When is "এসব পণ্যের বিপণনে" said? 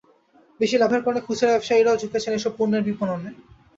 2.35-3.29